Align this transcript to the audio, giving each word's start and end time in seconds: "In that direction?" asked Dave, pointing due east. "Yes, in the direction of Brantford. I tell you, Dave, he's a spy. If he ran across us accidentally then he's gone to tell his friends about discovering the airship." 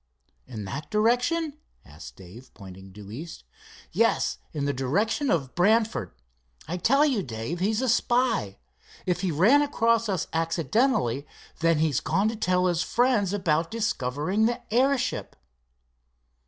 "In 0.47 0.65
that 0.65 0.89
direction?" 0.89 1.59
asked 1.85 2.15
Dave, 2.15 2.51
pointing 2.55 2.91
due 2.91 3.11
east. 3.11 3.43
"Yes, 3.91 4.39
in 4.51 4.65
the 4.65 4.73
direction 4.73 5.29
of 5.29 5.53
Brantford. 5.53 6.09
I 6.67 6.77
tell 6.77 7.05
you, 7.05 7.21
Dave, 7.21 7.59
he's 7.59 7.83
a 7.83 7.87
spy. 7.87 8.57
If 9.05 9.21
he 9.21 9.29
ran 9.31 9.61
across 9.61 10.09
us 10.09 10.25
accidentally 10.33 11.27
then 11.59 11.77
he's 11.77 11.99
gone 11.99 12.29
to 12.29 12.35
tell 12.35 12.65
his 12.65 12.81
friends 12.81 13.31
about 13.31 13.69
discovering 13.69 14.47
the 14.47 14.61
airship." 14.73 15.35